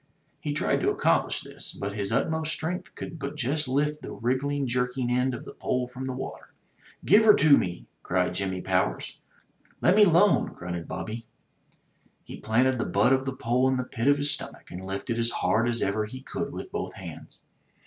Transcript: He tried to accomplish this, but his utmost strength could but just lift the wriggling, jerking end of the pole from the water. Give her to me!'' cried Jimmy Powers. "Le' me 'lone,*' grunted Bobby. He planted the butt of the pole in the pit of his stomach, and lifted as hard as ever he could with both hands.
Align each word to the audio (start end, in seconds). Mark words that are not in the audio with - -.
He 0.39 0.51
tried 0.51 0.79
to 0.79 0.89
accomplish 0.89 1.41
this, 1.41 1.71
but 1.71 1.93
his 1.95 2.11
utmost 2.11 2.51
strength 2.51 2.95
could 2.95 3.19
but 3.19 3.35
just 3.35 3.67
lift 3.67 4.01
the 4.01 4.11
wriggling, 4.11 4.65
jerking 4.65 5.11
end 5.11 5.35
of 5.35 5.45
the 5.45 5.53
pole 5.53 5.87
from 5.87 6.05
the 6.05 6.11
water. 6.11 6.53
Give 7.05 7.23
her 7.25 7.35
to 7.35 7.55
me!'' 7.55 7.85
cried 8.01 8.33
Jimmy 8.33 8.61
Powers. 8.61 9.19
"Le' 9.79 9.93
me 9.93 10.05
'lone,*' 10.05 10.53
grunted 10.53 10.87
Bobby. 10.87 11.27
He 12.23 12.37
planted 12.41 12.79
the 12.79 12.85
butt 12.85 13.13
of 13.13 13.25
the 13.25 13.35
pole 13.35 13.67
in 13.69 13.77
the 13.77 13.83
pit 13.83 14.07
of 14.07 14.17
his 14.17 14.31
stomach, 14.31 14.71
and 14.71 14.83
lifted 14.83 15.19
as 15.19 15.29
hard 15.29 15.69
as 15.69 15.83
ever 15.83 16.05
he 16.07 16.21
could 16.21 16.51
with 16.51 16.71
both 16.71 16.93
hands. 16.93 17.41